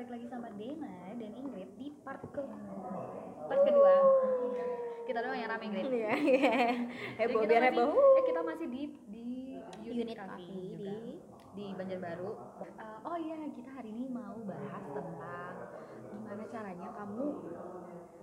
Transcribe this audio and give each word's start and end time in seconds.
balik 0.00 0.16
lagi 0.16 0.32
sama 0.32 0.48
Dena 0.56 1.12
dan 1.12 1.32
Ingrid 1.36 1.76
di 1.76 1.92
part 2.00 2.24
ke 2.32 2.40
part 3.44 3.60
kedua. 3.68 3.94
Kita 5.04 5.20
doang 5.20 5.36
yang 5.36 5.52
rame 5.52 5.64
Ingrid. 5.68 5.92
Iya, 5.92 6.12
iya. 6.16 6.60
Heboh 7.20 7.44
biar 7.44 7.68
heboh. 7.68 7.92
Eh 7.92 8.24
kita 8.24 8.40
masih 8.40 8.66
di 8.72 8.82
di 9.12 9.28
Unit 9.84 10.16
juga, 10.16 10.40
di 10.40 11.20
di 11.52 11.64
Banjarbaru. 11.76 12.32
Eh, 12.64 12.98
oh 13.04 13.16
iya 13.20 13.44
kita 13.52 13.76
hari 13.76 13.92
ini 13.92 14.08
mau 14.08 14.40
bahas 14.48 14.84
tentang 14.88 15.68
gimana 16.16 16.44
caranya 16.48 16.88
kamu 16.96 17.26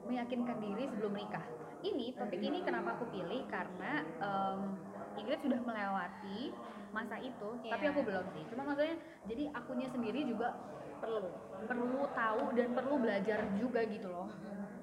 meyakinkan 0.09 0.57
diri 0.57 0.83
sebelum 0.89 1.13
menikah. 1.13 1.45
Ini 1.85 2.17
topik 2.17 2.41
ini 2.41 2.65
kenapa 2.65 2.97
aku 2.97 3.05
pilih 3.13 3.45
karena 3.53 4.01
em, 4.17 4.81
Ingrid 5.21 5.45
sudah 5.45 5.61
melewati 5.61 6.57
masa 6.89 7.21
itu, 7.21 7.49
tapi 7.69 7.85
Iya. 7.85 7.93
aku 7.93 8.01
belum 8.01 8.25
sih. 8.33 8.49
Cuma 8.49 8.65
maksudnya 8.65 8.97
jadi 9.29 9.53
akunya 9.53 9.85
sendiri 9.93 10.25
juga 10.25 10.57
perlu. 11.01 11.29
perlu 11.67 12.01
tahu 12.13 12.41
dan 12.53 12.69
perlu 12.73 12.95
belajar 13.01 13.39
juga 13.57 13.81
gitu 13.89 14.07
loh. 14.07 14.29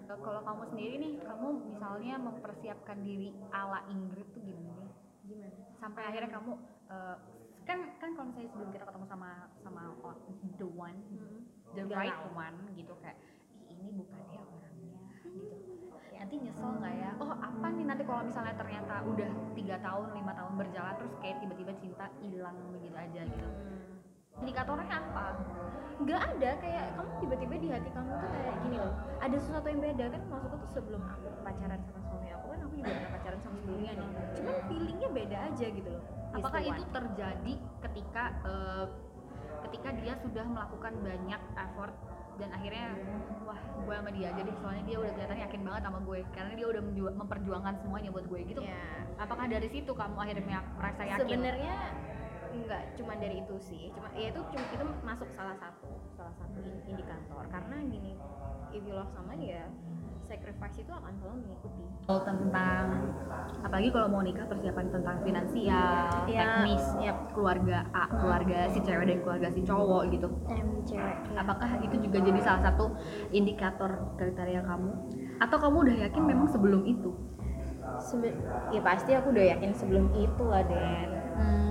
Kalau 0.05 0.41
kamu 0.45 0.62
sendiri 0.69 0.95
nih, 1.01 1.12
kamu 1.25 1.48
misalnya 1.75 2.15
mempersiapkan 2.21 2.98
diri 3.02 3.33
ala 3.51 3.83
Ingrid 3.88 4.29
tuh 4.37 4.43
gimana 4.45 4.71
sih? 4.77 4.91
Gimana? 5.27 5.57
Sampai 5.80 6.02
akhirnya 6.07 6.30
kamu 6.35 6.52
eh, 6.93 7.16
kan 7.65 7.79
kan 7.97 8.11
kalau 8.12 8.27
misalnya 8.29 8.51
sebelum 8.52 8.71
kita 8.77 8.85
ketemu 8.85 9.07
sama 9.09 9.30
sama 9.65 9.83
the 10.61 10.69
one, 10.69 10.98
the 11.73 11.83
The 11.88 11.97
right 11.97 12.21
one. 12.37 12.57
gitu 12.77 12.93
kayak 13.01 13.16
"Ih, 13.73 13.80
ini 13.80 13.91
bukan 13.96 14.21
ya 14.29 14.41
orangnya 14.45 15.01
gitu. 15.24 15.57
Nanti 16.21 16.35
nyesel 16.41 16.69
nggak 16.79 16.95
ya? 17.01 17.10
Oh 17.19 17.33
apa 17.33 17.66
nih 17.73 17.85
nanti 17.88 18.02
kalau 18.05 18.23
misalnya 18.29 18.55
ternyata 18.60 18.95
udah 19.09 19.30
tiga 19.57 19.77
tahun 19.80 20.12
lima 20.12 20.33
tahun 20.37 20.52
berjalan 20.60 20.95
terus 21.01 21.15
kayak 21.24 21.37
tiba-tiba 21.41 21.73
cinta 21.80 22.07
hilang 22.21 22.57
begitu 22.77 22.96
aja 22.96 23.21
gitu. 23.24 23.49
Indikatornya 24.43 24.87
apa? 24.91 25.27
Nggak 26.02 26.20
ada 26.34 26.51
kayak 26.59 26.87
kamu 26.98 27.11
tiba-tiba 27.23 27.55
di 27.55 27.69
hati 27.70 27.88
kamu 27.95 28.11
tuh 28.19 28.29
kayak 28.34 28.55
gini 28.66 28.77
loh. 28.83 28.95
Ada 29.23 29.37
sesuatu 29.38 29.66
yang 29.71 29.80
beda 29.80 30.04
kan 30.10 30.21
maksudku 30.27 30.57
tuh 30.59 30.71
sebelum 30.74 31.02
aku 31.07 31.29
pacaran 31.46 31.80
sama 31.87 32.01
suami 32.10 32.29
aku 32.35 32.46
kan 32.51 32.59
aku 32.66 32.74
juga 32.74 32.90
pernah 32.90 33.10
pacaran 33.15 33.40
sama 33.40 33.57
sebelumnya 33.62 33.93
nih. 33.95 34.09
Cuman 34.35 34.55
feelingnya 34.66 35.09
beda 35.15 35.37
aja 35.52 35.66
gitu 35.71 35.88
loh. 35.88 36.02
Apakah 36.35 36.60
itu 36.66 36.82
terjadi 36.90 37.55
ketika 37.87 38.24
eh, 38.43 38.87
ketika 39.71 39.88
dia 40.02 40.15
sudah 40.18 40.45
melakukan 40.51 40.93
banyak 40.99 41.43
effort 41.55 41.95
dan 42.35 42.51
akhirnya 42.51 42.99
wah 43.46 43.60
gue 43.87 43.95
sama 43.95 44.10
dia 44.10 44.27
aja 44.35 44.40
deh 44.43 44.57
soalnya 44.59 44.85
dia 44.90 44.96
udah 44.99 45.12
kelihatan 45.15 45.38
yakin 45.38 45.60
banget 45.62 45.82
sama 45.87 45.99
gue 46.02 46.18
karena 46.35 46.52
dia 46.59 46.66
udah 46.66 46.82
memperjuangkan 47.15 47.74
semuanya 47.79 48.10
buat 48.10 48.27
gue 48.27 48.40
gitu. 48.51 48.60
Ya. 48.66 48.82
Apakah 49.23 49.46
dari 49.46 49.68
situ 49.71 49.95
kamu 49.95 50.18
akhirnya 50.18 50.59
merasa 50.74 51.02
yakin? 51.07 51.23
Sebenarnya 51.23 51.77
nggak 52.57 52.83
cuma 52.95 53.13
dari 53.15 53.41
itu 53.41 53.55
sih, 53.59 53.91
cuma 53.91 54.09
ya 54.15 54.30
itu 54.30 54.41
cuma 54.41 54.65
itu 54.65 54.85
masuk 55.02 55.29
salah 55.33 55.57
satu 55.57 55.91
salah 56.15 56.35
satu 56.37 56.59
in- 56.63 56.83
indikator 56.87 57.43
karena 57.49 57.77
gini 57.85 58.13
if 58.71 58.83
you 58.83 58.95
love 58.95 59.11
someone 59.11 59.38
ya 59.38 59.66
sacrifice 60.24 60.80
itu 60.80 60.88
akan 60.88 61.13
selalu 61.21 61.37
mengikuti. 61.45 61.85
Kalau 62.05 62.21
tentang 62.24 62.85
apalagi 63.61 63.88
kalau 63.93 64.09
mau 64.09 64.25
nikah 64.25 64.49
persiapan 64.49 64.88
tentang 64.88 65.16
finansial, 65.21 66.25
Iya. 66.25 66.41
teknis, 66.65 66.84
Yap. 66.97 67.16
keluarga 67.33 67.84
A, 67.93 68.09
keluarga 68.09 68.59
si 68.72 68.81
cewek 68.81 69.05
dan 69.05 69.19
keluarga 69.21 69.49
si 69.53 69.61
cowok 69.61 70.03
gitu. 70.12 70.28
Em 70.49 70.81
cewek. 70.81 71.16
Apakah 71.37 71.77
itu 71.77 71.97
juga 72.00 72.25
jadi 72.25 72.41
salah 72.41 72.62
satu 72.62 72.97
indikator 73.31 74.16
kriteria 74.16 74.65
kamu? 74.65 74.93
Atau 75.41 75.56
kamu 75.61 75.77
udah 75.84 75.97
yakin 76.09 76.22
memang 76.25 76.49
sebelum 76.49 76.89
itu? 76.89 77.12
Sebe- 77.97 78.37
ya 78.69 78.81
pasti 78.81 79.10
aku 79.10 79.31
udah 79.31 79.47
yakin 79.50 79.70
sebelum 79.70 80.06
itu 80.12 80.42
lah 80.42 80.62
Den 80.62 81.10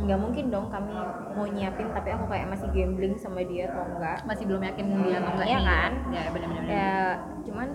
nggak 0.03 0.19
mungkin 0.19 0.45
dong 0.47 0.67
kami 0.67 0.91
mau 1.31 1.45
nyiapin 1.45 1.87
tapi 1.89 2.11
aku 2.11 2.27
kayak 2.27 2.47
masih 2.49 2.67
gambling 2.69 3.15
sama 3.15 3.39
dia 3.41 3.65
atau 3.65 3.87
enggak 3.87 4.19
Masih 4.23 4.43
belum 4.43 4.59
yakin 4.61 4.85
dia 4.99 5.15
atau 5.17 5.31
enggak 5.33 5.47
nih? 5.47 5.63
kan? 5.63 5.91
Ya 6.11 6.23
benar-benar. 6.29 6.63
ya 6.65 6.95
cuman 7.41 7.67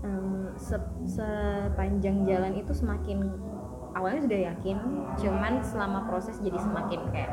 em, 0.00 0.26
se- 0.56 0.90
sepanjang 1.06 2.24
jalan 2.24 2.52
itu 2.54 2.72
semakin 2.72 3.18
awalnya 3.92 4.20
sudah 4.22 4.40
yakin 4.46 4.76
cuman 5.14 5.52
selama 5.60 6.00
proses 6.06 6.38
jadi 6.38 6.56
semakin 6.56 7.00
kayak 7.10 7.30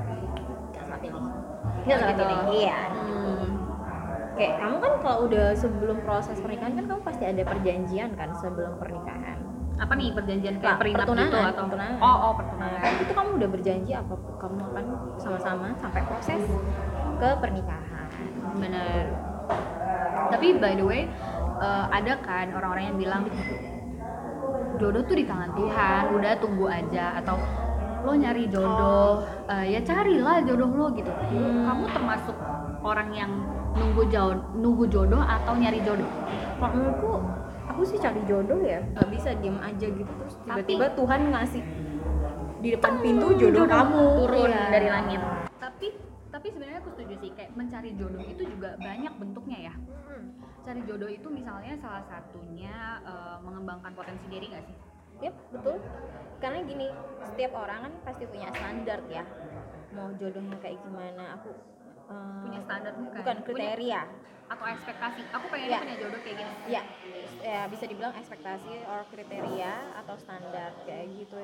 nggak 0.68 0.84
salah 0.84 1.00
pilih 1.00 1.24
nggak 1.86 1.98
salah 1.98 2.16
pilih 2.18 2.38
iya 2.58 2.80
Hmm. 2.92 3.50
kayak 4.36 4.54
kamu 4.58 4.76
kan 4.78 4.94
kalau 5.00 5.18
udah 5.24 5.48
sebelum 5.54 5.98
proses 6.02 6.38
pernikahan 6.38 6.76
kan 6.76 6.86
kamu 6.86 7.02
pasti 7.02 7.24
ada 7.24 7.42
perjanjian 7.42 8.12
kan 8.14 8.36
sebelum 8.36 8.76
pernikahan 8.76 9.47
Apa 9.78 9.94
nih 9.94 10.10
perjanjian 10.14 10.56
kayak 10.58 10.78
peringat 10.82 11.06
gitu 11.06 11.14
pertunangan, 11.14 11.54
atau 11.54 11.64
pertunangan. 11.70 11.98
Oh, 12.02 12.08
oh 12.08 12.18
Nah, 12.18 12.34
pertunangan. 12.34 12.80
kan 12.82 12.94
itu 12.98 13.14
kamu 13.14 13.30
udah 13.38 13.50
berjanji 13.54 13.92
apa 13.94 14.14
kamu 14.42 14.58
akan 14.74 14.86
sama-sama 15.22 15.66
sampai 15.78 16.02
proses 16.10 16.42
ke 17.18 17.30
pernikahan. 17.38 18.08
Bener. 18.58 19.04
Tapi 20.34 20.48
by 20.58 20.74
the 20.76 20.86
way, 20.86 21.02
eh, 21.62 21.86
ada 21.94 22.14
kan 22.26 22.50
orang-orang 22.52 22.86
yang 22.94 22.98
bilang 22.98 23.24
jodoh 24.78 25.02
tuh 25.06 25.16
di 25.18 25.26
tangan 25.26 25.54
Tuhan, 25.58 26.04
udah 26.14 26.34
tunggu 26.38 26.66
aja 26.70 27.18
atau 27.22 27.38
lo 28.06 28.14
nyari 28.14 28.46
jodoh, 28.50 29.26
eh, 29.50 29.78
ya 29.78 29.80
carilah 29.86 30.42
jodoh 30.46 30.70
lo 30.74 30.88
gitu. 30.94 31.10
Kamu 31.38 31.86
termasuk 31.94 32.36
orang 32.82 33.10
yang 33.14 33.32
nunggu 33.78 34.10
jauh, 34.10 34.34
nunggu 34.58 34.86
jodoh 34.90 35.22
atau 35.22 35.54
nyari 35.58 35.82
jodoh? 35.86 36.08
Menurutku, 36.58 37.14
aku 37.68 37.82
sih 37.84 37.98
cari 38.00 38.22
jodoh 38.26 38.60
ya, 38.60 38.80
nggak 38.96 39.08
bisa 39.12 39.30
diem 39.38 39.58
aja 39.60 39.88
gitu 39.88 40.12
terus 40.12 40.36
tiba-tiba 40.42 40.86
Tuhan 40.96 41.22
ngasih 41.32 41.62
di 42.58 42.70
depan 42.74 42.94
pintu 43.00 43.28
jodoh, 43.38 43.70
kamu 43.70 44.02
turun 44.18 44.50
Iya. 44.50 44.66
dari 44.74 44.88
langit. 44.90 45.22
Tapi 45.62 45.88
tapi 46.28 46.48
sebenarnya 46.54 46.80
aku 46.82 46.90
setuju 46.98 47.14
sih 47.22 47.32
kayak 47.34 47.52
mencari 47.54 47.92
jodoh 47.98 48.22
itu 48.22 48.44
juga 48.46 48.70
banyak 48.78 49.14
bentuknya 49.18 49.60
ya. 49.72 49.74
Hmm. 50.10 50.26
Cari 50.66 50.82
jodoh 50.84 51.10
itu 51.10 51.28
misalnya 51.30 51.74
salah 51.80 52.04
satunya 52.10 53.02
eh, 53.06 53.38
mengembangkan 53.46 53.94
potensi 53.94 54.26
diri 54.28 54.50
nggak 54.50 54.66
sih? 54.66 54.78
Yap, 55.18 55.34
betul. 55.50 55.82
Karena 56.38 56.62
gini, 56.62 56.88
setiap 57.26 57.58
orang 57.58 57.90
kan 57.90 57.94
pasti 58.06 58.30
punya 58.30 58.54
standar 58.54 59.02
ya. 59.10 59.26
Mau 59.98 60.14
jodohnya 60.14 60.58
kayak 60.62 60.78
gimana? 60.86 61.42
Aku 61.42 61.50
eh, 62.08 62.40
Punya 62.42 62.60
standarnya 62.60 63.06
kan? 63.06 63.18
bukan 63.18 63.38
Punya- 63.38 63.48
kriteria. 63.48 64.02
atau 64.48 64.64
ekspektasi. 64.66 65.22
Aku 65.28 65.46
pengen 65.52 65.68
Ya. 65.68 65.80
punya 65.84 65.96
jodoh 66.00 66.22
kayak 66.24 66.38
gini. 66.40 66.54
Ya 66.72 66.82
ya 67.38 67.62
bisa 67.68 67.84
dibilang 67.84 68.16
ekspektasi 68.16 68.80
or 68.82 69.04
kriteria 69.06 69.74
atau 69.98 70.16
standar 70.16 70.72
kayak 70.82 71.04
gitu. 71.14 71.36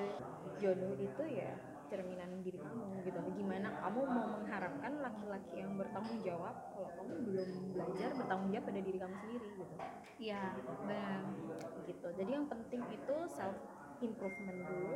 Jodoh 0.58 0.96
itu 0.96 1.24
ya 1.28 1.52
cerminan 1.86 2.40
diri 2.42 2.56
kamu 2.58 3.04
gitu. 3.04 3.20
Gimana 3.36 3.76
kamu 3.76 4.00
mau 4.08 4.28
mengharapkan 4.34 5.04
laki-laki 5.04 5.56
yang 5.60 5.76
bertanggung 5.76 6.24
jawab 6.24 6.56
kalau 6.72 6.90
kamu 6.96 7.14
belum 7.28 7.50
belajar 7.76 8.10
bertanggung 8.16 8.50
jawab 8.50 8.66
pada 8.66 8.82
diri 8.82 8.98
kamu 8.98 9.16
sendiri 9.20 9.48
gitu? 9.52 9.76
Iya 10.24 10.42
benar. 10.80 11.20
Gitu. 11.84 12.08
Jadi 12.08 12.32
yang 12.32 12.48
penting 12.48 12.82
itu 12.88 13.16
self 13.28 13.60
improvement 14.04 14.60
dulu. 14.68 14.96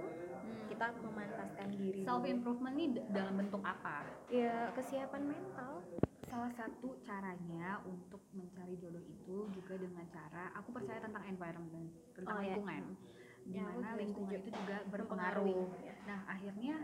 Kita 0.68 0.86
memantaskan 1.00 1.68
diri 1.74 2.04
self 2.04 2.24
improvement 2.28 2.76
ini 2.76 3.00
dalam 3.10 3.34
bentuk 3.40 3.64
apa? 3.64 4.04
Ya 4.28 4.70
kesiapan 4.76 5.24
mental. 5.32 5.82
Salah 6.28 6.52
satu 6.52 7.00
caranya 7.08 7.80
untuk 7.88 8.20
mencari 8.36 8.76
jodoh 8.76 9.00
itu 9.00 9.48
juga 9.56 9.80
dengan 9.80 10.04
cara 10.12 10.52
aku 10.60 10.76
percaya 10.76 11.00
tentang 11.00 11.24
environment 11.24 11.88
tentang 12.12 12.36
Oh, 12.36 12.44
ya. 12.44 12.52
lingkungan. 12.52 12.84
Ya, 13.48 13.64
aku 13.64 13.80
di 13.80 13.80
mana 13.80 13.80
juga 13.80 14.00
lingkungan 14.04 14.34
itu 14.44 14.50
juga 14.52 14.78
berpengaruh. 14.92 15.66
ya. 15.80 15.96
nah 16.04 16.20
akhirnya 16.28 16.76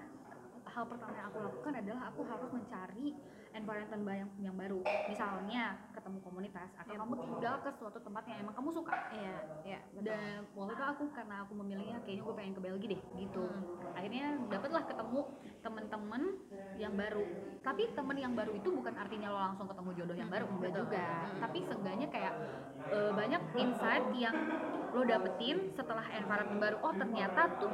hal 0.63 0.83
pertama 0.87 1.13
yang 1.13 1.27
aku 1.27 1.39
lakukan 1.43 1.73
adalah 1.75 2.01
aku 2.07 2.21
harus 2.23 2.49
mencari 2.55 3.07
environment 3.53 4.03
yang, 4.05 4.29
yang 4.41 4.55
baru 4.55 4.81
misalnya 5.07 5.63
ketemu 5.93 6.17
komunitas 6.21 6.69
atau 6.75 6.93
Ya. 6.93 6.99
kamu 6.99 7.13
tinggal 7.17 7.55
ke 7.61 7.69
suatu 7.73 7.97
tempat 7.97 8.23
yang 8.25 8.37
emang 8.41 8.53
kamu 8.53 8.69
suka 8.71 8.93
iya 9.13 9.35
iya 9.63 9.79
betul 9.89 10.05
dan 10.09 10.39
waktu 10.53 10.73
itu 10.73 10.83
aku 10.83 11.03
karena 11.09 11.35
aku 11.41 11.53
memilihnya 11.55 11.97
kayaknya 12.01 12.23
gue 12.23 12.35
pengen 12.35 12.53
ke 12.53 12.61
Belgia 12.61 12.89
deh 12.93 13.01
gitu 13.17 13.43
Hmm. 13.43 13.99
akhirnya 13.99 14.25
dapatlah 14.49 14.83
ketemu 14.83 15.19
temen-temen 15.61 16.21
yang 16.75 16.93
baru 16.93 17.23
tapi 17.61 17.83
temen 17.93 18.17
yang 18.17 18.33
baru 18.33 18.51
itu 18.51 18.69
bukan 18.69 18.93
artinya 18.93 19.27
lo 19.29 19.39
langsung 19.39 19.67
ketemu 19.69 19.89
jodoh 19.95 20.17
yang 20.17 20.29
baru 20.29 20.45
enggak 20.49 20.71
Betul. 20.73 20.81
juga 20.85 21.05
Hmm. 21.05 21.39
tapi 21.39 21.57
seenggaknya 21.63 22.07
kayak 22.09 22.33
eh, 22.89 23.11
banyak 23.11 23.41
insight 23.55 24.05
yang 24.13 24.35
lo 24.91 25.01
dapetin 25.03 25.57
setelah 25.71 26.05
environment 26.11 26.59
baru 26.59 26.77
oh 26.81 26.93
ternyata 26.93 27.41
tuh 27.57 27.71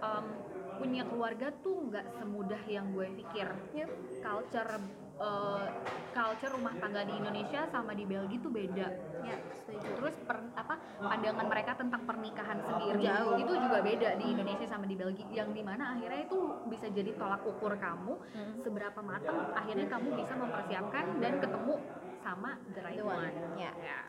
em, 0.00 0.26
punya 0.72 1.04
keluarga 1.04 1.52
tuh 1.60 1.78
nggak 1.86 2.06
semudah 2.16 2.62
yang 2.66 2.90
gue 2.90 3.06
pikir 3.14 3.48
Yap. 3.74 3.90
culture 4.18 4.72
eh, 5.22 5.64
culture 6.12 6.52
rumah 6.52 6.74
tangga 6.74 7.02
di 7.02 7.14
Indonesia 7.14 7.64
sama 7.64 7.92
di 7.92 8.04
Belgia 8.04 8.36
tuh 8.36 8.50
beda 8.50 8.86
ya 9.22 9.36
setuju 9.54 9.88
terus 9.94 10.14
per- 10.20 10.52
apa 10.52 10.74
pandangan 10.98 11.46
mereka 11.46 11.72
tentang 11.74 12.02
pernikahan 12.02 12.58
sendiri 12.60 13.00
Jauh. 13.00 13.38
itu 13.38 13.52
juga 13.54 13.78
beda 13.80 14.08
di 14.14 14.26
Indonesia 14.28 14.66
sama 14.66 14.84
di 14.84 14.92
Belgia 14.92 15.24
yang 15.32 15.50
di 15.50 15.62
mana 15.62 15.94
akhirnya 15.94 16.20
itu 16.22 16.38
bisa 16.66 16.86
jadi 16.88 17.14
tolak 17.14 17.40
ukur 17.42 17.72
kamu 17.74 18.14
Hmm. 18.28 18.54
seberapa 18.58 19.00
matang 19.00 19.52
akhirnya 19.52 19.86
kamu 19.86 20.08
bisa 20.14 20.34
mempersiapkan 20.34 21.04
dan 21.16 21.38
ketemu 21.38 21.74
sama 22.18 22.50
the 22.70 22.80
right 22.80 22.98
The 22.98 23.04
one. 23.04 23.24
one 23.24 23.56
Ya. 23.56 23.72
ya 23.74 24.00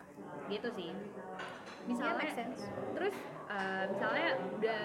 gitu 0.49 0.67
sih 0.71 0.91
Ya, 0.91 0.97
misalnya 1.85 2.15
make 2.17 2.33
sense. 2.33 2.63
terus 2.93 3.15
eh, 3.45 3.83
misalnya 3.87 4.27
udah 4.51 4.81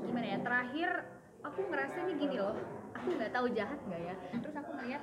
gimana 0.00 0.26
ya 0.28 0.38
terakhir 0.38 0.88
aku 1.40 1.60
ngerasa 1.66 1.98
nih 2.04 2.16
gini 2.16 2.36
loh 2.36 2.54
aku 2.98 3.08
nggak 3.14 3.32
tahu 3.32 3.46
jahat 3.54 3.78
nggak 3.86 4.02
ya? 4.02 4.14
Terus 4.42 4.56
aku 4.58 4.70
ngeliat 4.74 5.02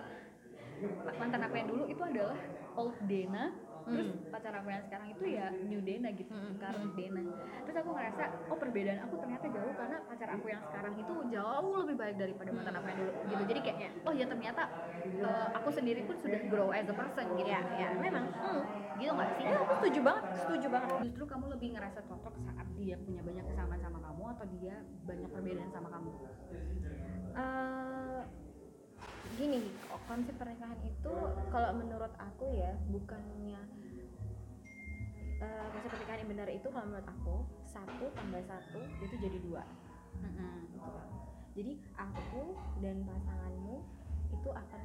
mantan 1.15 1.41
aku 1.47 1.55
yang 1.55 1.67
dulu 1.71 1.83
itu 1.87 2.03
adalah 2.03 2.37
old 2.75 2.97
Dena. 3.07 3.55
Terus 3.85 4.09
Hmm. 4.17 4.33
pacar 4.33 4.49
aku 4.49 4.73
yang 4.73 4.81
sekarang 4.89 5.07
itu 5.13 5.23
ya 5.29 5.45
new 5.53 5.77
Dena 5.77 6.09
gitu 6.09 6.33
Hmm. 6.33 6.57
current 6.57 6.91
Dena. 6.97 7.21
Terus 7.69 7.77
aku 7.85 7.89
ngerasa 7.93 8.23
oh 8.49 8.57
perbedaan 8.57 8.99
aku 9.05 9.15
ternyata 9.21 9.45
jauh 9.45 9.73
karena 9.77 9.97
pacar 10.09 10.29
aku 10.33 10.45
yang 10.49 10.61
sekarang 10.65 10.93
itu 10.97 11.13
jauh 11.29 11.73
lebih 11.85 11.95
baik 11.95 12.15
daripada 12.17 12.49
mantan 12.49 12.75
aku 12.81 12.87
yang 12.89 12.99
dulu 12.99 13.11
gitu. 13.29 13.43
Jadi 13.45 13.59
kayak 13.61 13.91
oh 14.03 14.13
ya 14.17 14.25
ternyata 14.25 14.63
eh, 15.05 15.47
aku 15.53 15.69
sendiri 15.69 16.01
pun 16.09 16.17
sudah 16.17 16.41
grow 16.49 16.73
as 16.73 16.89
a 16.89 16.95
person 16.97 17.25
gitu. 17.37 17.45
Ya 17.45 17.61
ya. 17.77 17.89
Memang 17.93 18.25
hmm. 18.33 18.61
gitu 18.97 19.11
nggak 19.13 19.29
sih? 19.37 19.43
Ya 19.45 19.57
aku 19.61 19.73
setuju 19.85 19.99
banget 20.01 20.23
setuju 20.33 20.67
banget. 20.73 20.89
Justru 21.05 21.23
kamu 21.29 21.45
lebih 21.53 21.67
ngerasa 21.77 21.99
cocok 22.09 22.33
saat 22.41 22.67
dia 22.73 22.95
punya 23.05 23.21
banyak 23.21 23.45
kesamaan 23.53 23.81
sama 23.85 23.99
kamu 24.01 24.23
atau 24.33 24.45
dia 24.57 24.75
banyak 25.05 25.29
perbedaan 25.29 25.69
sama 25.69 25.89
kamu? 25.93 26.09
Eh, 27.35 27.84
gini 29.35 29.59
konsep 30.07 30.35
pernikahan 30.39 30.79
itu 30.81 31.13
kalau 31.51 31.69
menurut 31.75 32.11
aku 32.15 32.55
ya 32.55 32.71
bukannya 32.87 33.59
eh, 35.43 35.65
konsep 35.75 35.89
pernikahan 35.91 36.19
yang 36.23 36.31
benar 36.31 36.47
itu 36.47 36.67
kalau 36.71 36.85
menurut 36.87 37.09
aku 37.09 37.35
satu 37.67 38.05
tambah 38.15 38.41
satu 38.47 38.79
itu 39.03 39.15
jadi 39.19 39.37
dua. 39.43 39.63
Gitu. 40.15 40.91
jadi 41.55 41.71
aku 41.99 42.55
dan 42.79 43.03
pasanganmu 43.03 43.83
itu 44.31 44.49
akan 44.51 44.81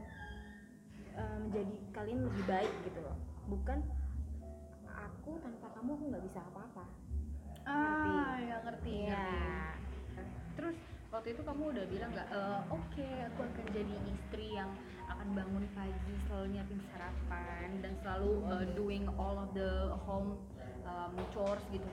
eh, 1.15 1.39
menjadi 1.47 1.75
kalian 1.95 2.21
lebih 2.27 2.45
baik 2.51 2.73
gitu 2.87 2.99
loh. 3.03 3.17
Bukan 3.47 3.79
aku 4.91 5.39
tanpa 5.39 5.67
kamu 5.79 5.91
aku 5.95 6.05
nggak 6.11 6.25
bisa 6.27 6.39
apa-apa. 6.43 6.85
Ah 7.63 8.35
ya 8.41 8.57
ngerti 8.67 9.07
Iya. 9.07 9.15
ngerti. 9.15 9.31
terus 9.31 9.80
waktu 11.21 11.37
itu 11.37 11.45
kamu 11.45 11.77
udah 11.77 11.85
bilang 11.93 12.11
nggak 12.17 12.29
"Eh, 12.33 12.61
oke 12.73 13.09
aku 13.29 13.41
akan 13.45 13.65
jadi 13.77 13.93
istri 14.09 14.57
yang 14.57 14.73
akan 15.05 15.37
bangun 15.37 15.69
pagi 15.77 16.17
selalu 16.25 16.57
nyiapin 16.57 16.81
sarapan 16.89 17.69
dan 17.85 17.93
selalu 18.01 18.41
uh, 18.49 18.65
doing 18.73 19.05
all 19.21 19.37
of 19.37 19.53
the 19.53 19.93
home 20.09 20.41
um, 20.89 21.13
chores 21.29 21.61
gitu. 21.69 21.85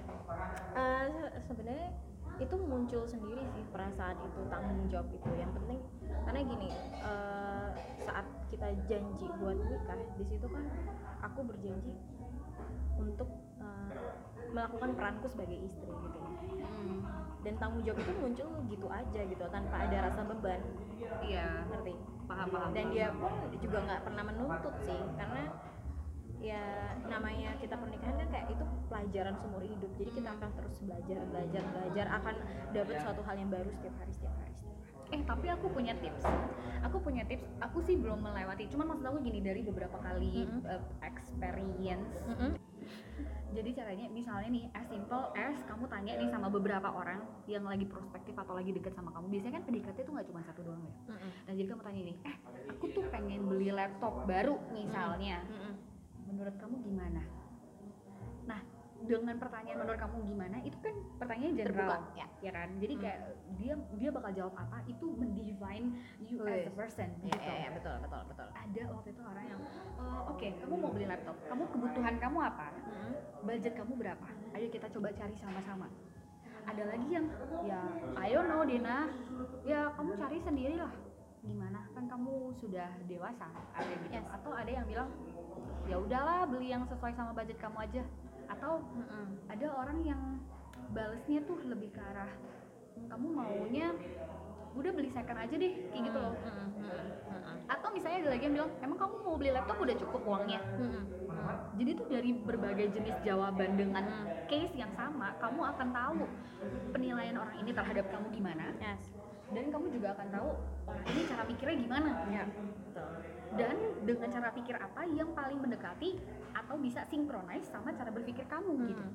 Se- 0.72 1.44
sebenarnya 1.44 1.92
itu 2.40 2.56
muncul 2.56 3.04
sendiri 3.04 3.44
sih 3.52 3.68
perasaan 3.68 4.16
itu 4.16 4.48
tanggung 4.48 4.88
jawab 4.88 5.12
itu. 5.12 5.28
Yang 5.36 5.52
penting 5.60 5.80
karena 6.24 6.40
gini 6.48 6.70
eh, 7.04 7.68
saat 8.08 8.24
kita 8.48 8.80
janji 8.88 9.28
buat 9.44 9.60
nikah 9.60 10.00
di 10.16 10.24
situ 10.24 10.48
kan 10.48 10.64
aku 11.20 11.44
berjanji 11.44 11.92
untuk 12.96 13.28
eh, 13.60 13.92
melakukan 14.52 14.90
peranku 14.96 15.28
sebagai 15.28 15.58
istri 15.64 15.92
gitu. 15.92 16.20
Hmm, 16.58 16.98
dan 17.48 17.54
tanggung 17.62 17.84
jawab 17.86 18.00
itu 18.04 18.14
muncul 18.20 18.50
gitu 18.68 18.88
aja 18.92 19.22
gitu 19.24 19.44
tanpa 19.48 19.76
ada 19.88 19.98
rasa 20.12 20.22
beban 20.28 20.62
iya 21.24 21.64
ngerti 21.72 21.94
paham 22.28 22.48
paham 22.52 22.70
dan 22.76 22.86
dia 22.92 23.08
pun 23.16 23.32
juga 23.64 23.78
nggak 23.88 24.02
pernah 24.04 24.24
menuntut 24.28 24.76
sih 24.84 25.02
karena 25.16 25.44
ya 26.38 26.94
namanya 27.10 27.58
kita 27.58 27.74
pernikahan 27.74 28.16
kan 28.22 28.28
kayak 28.30 28.48
itu 28.54 28.64
pelajaran 28.92 29.34
seumur 29.42 29.64
hidup 29.66 29.92
jadi 29.98 30.12
kita 30.12 30.30
akan 30.38 30.50
terus 30.54 30.76
belajar 30.86 31.20
belajar 31.34 31.64
belajar 31.74 32.06
akan 32.22 32.36
dapat 32.76 32.96
suatu 33.02 33.22
hal 33.26 33.36
yang 33.40 33.50
baru 33.50 33.70
setiap 33.74 33.96
hari 33.98 34.12
setiap 34.14 34.36
hari 34.38 34.54
setiap 34.54 34.78
hari 34.78 34.96
Eh 35.08 35.24
tapi 35.24 35.48
aku 35.48 35.72
punya 35.72 35.96
tips. 36.04 36.28
Aku 36.84 37.00
punya 37.00 37.24
tips. 37.24 37.48
Aku 37.64 37.80
sih 37.80 37.96
belum 37.96 38.28
melewati. 38.28 38.68
Cuman 38.68 38.92
maksud 38.92 39.08
aku 39.08 39.24
gini 39.24 39.40
dari 39.40 39.64
beberapa 39.64 39.96
kali 40.04 40.44
Mm-mm. 40.44 40.68
uh, 40.68 40.84
experience. 41.00 42.12
Jadi 43.48 43.70
caranya 43.74 44.06
misalnya 44.12 44.50
nih 44.52 44.66
as 44.76 44.86
simple 44.92 45.24
as 45.34 45.58
kamu 45.66 45.88
tanya 45.88 46.14
nih 46.20 46.30
sama 46.30 46.48
beberapa 46.52 46.92
orang 46.92 47.24
yang 47.48 47.64
lagi 47.64 47.88
prospektif 47.88 48.36
atau 48.36 48.54
lagi 48.54 48.76
deket 48.76 48.92
sama 48.94 49.10
kamu. 49.16 49.40
Biasanya 49.40 49.54
kan 49.58 49.64
PDKT 49.66 49.98
itu 50.04 50.12
nggak 50.12 50.28
cuma 50.28 50.42
satu 50.44 50.62
doang 50.68 50.84
ya. 50.84 50.94
Nah 51.48 51.54
jadi 51.56 51.68
kamu 51.72 51.82
tanya 51.82 52.02
nih, 52.12 52.16
eh 52.28 52.36
aku 52.68 52.86
tuh 52.92 53.06
pengen 53.08 53.48
beli 53.48 53.72
laptop 53.72 54.28
baru 54.28 54.60
misalnya. 54.76 55.42
Menurut 56.28 56.56
kamu 56.60 56.76
gimana? 56.84 57.24
Dengan 59.08 59.40
pertanyaan 59.40 59.78
menurut 59.80 60.00
kamu 60.00 60.18
gimana 60.28 60.58
itu 60.62 60.78
kan 60.84 60.96
pertanyaan 61.16 61.54
general 61.56 61.88
Terbuka, 61.96 62.20
ya. 62.20 62.28
ya 62.44 62.52
kan? 62.52 62.70
Jadi 62.76 62.94
Hmm. 62.94 63.04
kayak 63.08 63.20
dia 63.56 63.74
dia 63.96 64.10
bakal 64.12 64.32
jawab 64.36 64.54
apa 64.54 64.78
itu 64.84 65.06
mendefine 65.16 65.86
you 66.22 66.44
as 66.44 66.68
a 66.68 66.74
person 66.76 67.10
ya, 67.24 67.32
gitu. 67.32 67.48
ya, 67.48 67.56
ya, 67.56 67.70
betul 67.72 67.96
betul 68.04 68.22
betul. 68.28 68.48
Ada 68.52 68.82
waktu 68.92 69.10
itu 69.10 69.22
orang 69.24 69.46
yang 69.48 69.62
"Eh, 69.64 70.20
oke 70.28 70.48
kamu 70.60 70.74
mau 70.76 70.92
beli 70.92 71.08
laptop 71.08 71.36
kamu 71.48 71.64
kebutuhan 71.72 72.16
kamu 72.20 72.38
apa? 72.44 72.68
Budget 73.42 73.74
kamu 73.74 73.94
berapa? 73.96 74.28
Ayo 74.54 74.68
kita 74.68 74.88
coba 74.92 75.08
cari 75.10 75.36
sama-sama. 75.40 75.88
Ada 76.68 76.84
lagi 76.84 77.08
yang 77.08 77.26
ya 77.64 77.80
ayo 78.22 78.40
no 78.44 78.68
Dina. 78.68 79.08
Ya 79.64 79.88
kamu 79.96 80.20
cari 80.20 80.38
sendirilah. 80.44 80.92
Gimana? 81.40 81.80
Kan 81.96 82.12
kamu 82.12 82.52
sudah 82.60 82.92
dewasa 83.08 83.48
ada 83.72 83.88
gitu. 84.04 84.12
Yes. 84.12 84.28
atau 84.28 84.52
ada 84.52 84.68
yang 84.68 84.84
bilang 84.84 85.08
ya 85.88 85.96
udahlah 85.96 86.44
beli 86.44 86.68
yang 86.68 86.84
sesuai 86.84 87.16
sama 87.16 87.32
budget 87.32 87.56
kamu 87.56 87.80
aja 87.80 88.04
atau 88.48 88.84
ada 89.52 89.68
orang 89.76 90.00
yang 90.04 90.22
balesnya 90.96 91.44
tuh 91.44 91.60
lebih 91.68 91.92
ke 91.92 92.02
arah 92.02 92.32
kamu 93.08 93.28
maunya 93.30 93.94
udah 94.78 94.92
beli 94.94 95.10
second 95.10 95.38
aja 95.42 95.56
deh 95.58 95.74
kayak 95.90 96.04
gitu 96.10 96.20
loh. 96.20 96.36
Atau 97.68 97.90
misalnya 97.92 98.18
ada 98.24 98.30
lagi 98.38 98.44
yang 98.48 98.56
bilang 98.56 98.72
emang 98.80 98.98
kamu 98.98 99.16
mau 99.26 99.36
beli 99.36 99.52
laptop 99.52 99.78
udah 99.82 99.96
cukup 99.98 100.22
uangnya? 100.26 100.62
Jadi 101.78 101.92
tuh 101.94 102.08
dari 102.10 102.32
berbagai 102.34 102.88
jenis 102.98 103.18
jawaban 103.22 103.78
dengan 103.78 104.06
case 104.50 104.74
yang 104.74 104.90
sama 104.98 105.34
kamu 105.38 105.62
akan 105.76 105.88
tahu 105.94 106.26
penilaian 106.94 107.38
orang 107.38 107.56
ini 107.62 107.72
terhadap 107.74 108.06
kamu 108.10 108.28
gimana. 108.34 108.66
Yes. 108.82 109.02
Dan 109.54 109.72
kamu 109.72 109.94
juga 109.94 110.18
akan 110.18 110.28
tahu 110.34 110.50
orang 110.90 111.06
ini 111.14 111.22
cara 111.30 111.44
mikirnya 111.48 111.78
gimana? 111.80 112.10
Ya 112.28 112.44
betul 112.50 113.37
dan 113.56 113.76
dengan 114.04 114.28
cara 114.28 114.50
pikir 114.52 114.76
apa 114.76 115.08
yang 115.08 115.32
paling 115.32 115.62
mendekati 115.62 116.20
atau 116.52 116.76
bisa 116.76 117.08
sinkronis 117.08 117.64
sama 117.72 117.96
cara 117.96 118.12
berpikir 118.12 118.44
kamu 118.52 118.92
gitu. 118.92 119.06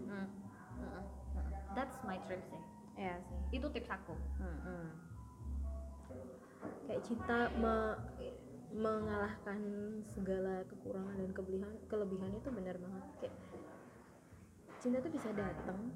that's 1.76 1.96
my 2.04 2.16
tips 2.28 2.48
sih. 2.52 2.62
Ya 2.96 3.16
sih. 3.24 3.60
Itu 3.60 3.68
tips 3.72 3.90
aku. 3.92 4.14
Kayak 6.88 7.02
cinta 7.04 7.38
me- 7.58 8.00
mengalahkan 8.72 9.60
segala 10.08 10.64
kekurangan 10.64 11.12
dan 11.20 11.30
kelebihan 11.36 11.72
kelebihan 11.92 12.32
itu 12.32 12.48
benar 12.48 12.76
banget. 12.80 13.04
Kayak 13.20 13.36
cinta 14.80 14.98
tuh 15.04 15.12
bisa 15.12 15.28
datang 15.36 15.92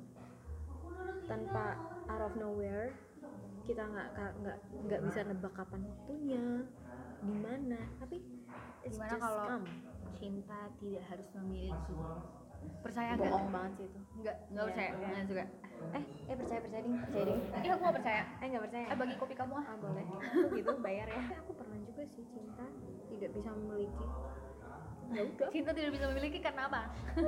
tanpa 1.25 1.77
out 2.09 2.23
of 2.25 2.35
nowhere. 2.37 2.93
Kita 3.65 3.83
nggak 3.83 4.09
nggak 4.45 4.59
nggak 4.87 5.01
bisa 5.11 5.21
nebak 5.27 5.53
kapan 5.57 5.83
waktunya 5.89 6.45
di 7.19 7.35
mana 7.35 7.81
tapi 7.97 8.17
Gimana 8.83 9.15
kalau- 9.17 9.49
come. 9.51 9.69
cinta 10.13 10.59
tidak 10.77 11.05
harus 11.05 11.29
memiliki 11.35 11.95
percaya 12.81 13.11
nggak? 13.15 13.29
Bohong 13.29 13.51
banget 13.51 13.73
sih 13.75 13.85
itu. 13.85 13.99
Nggak 14.17 14.37
nggak 14.47 14.57
Iya, 14.57 14.71
percaya. 14.71 14.91
iya. 14.91 15.09
nggak 15.09 15.27
juga 15.27 15.45
eh 15.87 16.03
eh 16.25 16.35
percaya 16.35 16.61
percaya 16.63 16.83
ding. 16.83 16.95
Percaya 16.99 17.25
ding. 17.27 17.41
Iya 17.65 17.71
aku 17.71 17.83
nggak 17.83 17.97
percaya. 17.97 18.23
Eh 18.41 18.47
nggak 18.49 18.65
percaya. 18.65 18.85
Eh 18.87 18.97
bagi 18.97 19.15
kopi 19.17 19.35
kamu 19.35 19.55
ah. 19.55 19.65
Ah 19.67 19.77
boleh. 19.77 20.05
Aku 20.39 20.49
gitu 20.53 20.73
bayar 20.79 21.07
ya. 21.07 21.23
Aku 21.39 21.53
pernah 21.53 21.79
juga 21.79 22.03
sih 22.07 22.25
cinta 22.27 22.65
tidak 23.07 23.31
bisa 23.33 23.49
memiliki. 23.53 24.05
Ya 25.07 25.23
udah. 25.23 25.49
Cinta 25.51 25.71
tidak 25.71 25.91
bisa 25.93 26.05
memiliki 26.09 26.39
karena 26.41 26.63
apa? 26.67 26.81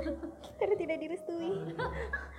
Karena 0.58 0.74
tidak 0.74 0.96
direstui. 0.98 1.52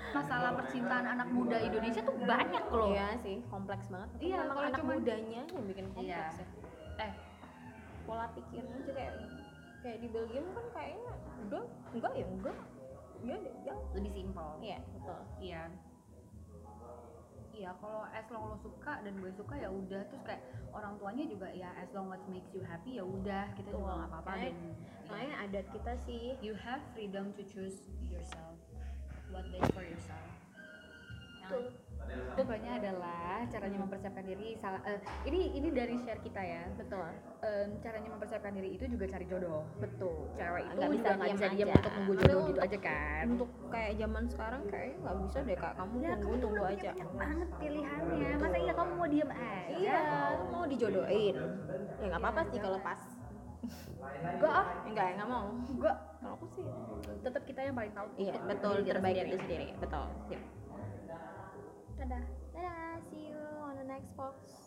Masalah 0.10 0.52
percintaan 0.54 1.06
anak 1.08 1.30
muda 1.30 1.56
Indonesia 1.58 2.02
tuh 2.02 2.12
banyak 2.18 2.64
loh. 2.68 2.92
Iya 2.92 3.16
sih, 3.20 3.40
kompleks 3.48 3.88
banget. 3.88 4.10
Iya, 4.20 4.38
kalau 4.44 4.62
anak 4.62 4.80
cuman- 4.80 5.00
mudanya 5.00 5.42
yang 5.48 5.64
bikin 5.64 5.86
kompleks 5.90 6.36
Iya. 6.36 6.44
ya. 6.44 6.46
Pola 8.10 8.26
pikirnya 8.34 8.74
aja 8.74 8.92
kayak 8.98 9.14
kayak 9.86 9.98
di 10.02 10.08
Belgium 10.10 10.46
kan 10.58 10.66
kayaknya 10.74 11.14
udah 11.46 11.64
enggak 11.94 12.14
ya 12.18 12.26
enggak. 12.26 12.60
Deh, 13.20 13.42
ya. 13.68 13.76
lebih 13.94 14.12
simpel. 14.16 14.50
Iya, 14.64 14.80
betul. 14.96 15.20
iya. 15.44 15.64
Iya 17.52 17.76
kalau 17.84 18.08
as 18.08 18.24
long 18.32 18.56
lo 18.56 18.58
suka 18.64 19.04
dan 19.04 19.14
gue 19.20 19.32
suka 19.36 19.54
ya 19.60 19.68
udah. 19.68 20.02
Terus 20.08 20.24
kayak 20.24 20.42
orang 20.72 20.96
tuanya 20.96 21.28
juga 21.28 21.52
ya 21.52 21.70
as 21.76 21.92
long 21.92 22.08
as 22.16 22.24
makes 22.32 22.48
you 22.56 22.64
happy 22.64 22.96
ya 22.96 23.04
udah. 23.04 23.52
Kita 23.60 23.76
juga 23.76 23.92
nggak 24.00 24.10
apa-apa 24.16 24.30
Makanya- 24.32 24.56
ya, 24.56 25.08
Makanya 25.12 25.36
adat 25.44 25.66
kita 25.76 25.94
sih. 26.08 26.24
You 26.40 26.56
have 26.56 26.80
freedom 26.96 27.36
to 27.36 27.44
choose 27.44 27.92
yourself 28.08 28.69
caranya 33.50 33.80
mempersiapkan 33.80 34.24
diri 34.24 34.48
salah 34.56 34.82
eh, 34.84 34.98
ini 35.26 35.54
ini 35.54 35.68
dari 35.70 35.96
share 36.00 36.22
kita 36.22 36.38
ya 36.40 36.64
betul. 36.74 37.02
Em, 37.40 37.70
caranya 37.80 38.10
mempersiapkan 38.10 38.54
diri 38.54 38.70
itu 38.74 38.86
juga 38.86 39.06
cari 39.08 39.26
jodoh 39.26 39.62
Betul. 39.78 40.30
cewek 40.32 40.64
itu 40.64 40.76
Nggak 40.76 40.90
bisa 40.92 41.08
nggak 41.10 41.18
diam 41.20 41.36
bisa 41.36 41.48
diam 41.50 41.68
untuk 41.72 41.94
nunggu 41.94 42.14
jodoh 42.18 42.42
gitu 42.46 42.60
aja 42.60 42.78
kan 42.80 43.26
Untuk 43.28 43.50
kayak 43.68 43.92
zaman 43.96 44.24
sekarang 44.26 44.62
kayaknya 44.66 44.96
nggak 45.00 45.18
bisa 45.24 45.38
deh 45.42 45.58
kak. 45.58 45.74
Kamu 45.74 45.96
ya 45.98 46.12
tunggu 46.14 46.28
kamu 46.30 46.44
tunggu 46.44 46.64
aja. 46.64 46.92
banget 47.12 47.50
pilihannya 47.56 48.30
masa 48.36 48.58
iya 48.58 48.74
kamu 48.74 48.92
mau 48.94 49.08
diem 49.08 49.30
aja 49.30 49.58
Iya, 49.70 50.00
mau 50.50 50.64
dijodohin. 50.66 51.36
Ya 51.98 52.06
nggak 52.08 52.22
apa-apa 52.22 52.42
sih 52.46 52.60
kalau 52.60 52.80
pas. 52.80 53.02
enggak 54.10 54.52
ah 54.52 54.68
Enggak, 54.84 55.06
ya 55.06 55.14
nggak 55.16 55.30
mau. 55.30 55.46
enggak 55.52 55.96
Kalau 56.20 56.34
aku 56.36 56.46
sih. 56.50 56.66
tetap 57.20 57.44
kita 57.44 57.60
yang 57.62 57.76
paling 57.76 57.94
tahu 57.94 58.08
Iya, 58.16 58.36
betul. 58.44 58.74
Terbaik 58.82 59.18
itu 59.26 59.38
sendiri. 59.38 59.68
Betul. 59.78 60.06
Sip. 60.26 60.42
dadah 61.96 62.24
Dadah, 62.50 62.96
see 63.06 63.28
you 63.28 63.29
Xbox. 64.00 64.59